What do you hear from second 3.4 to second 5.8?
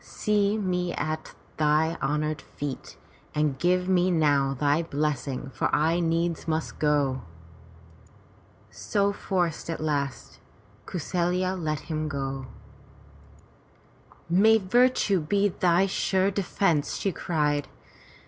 give me now thy blessing, for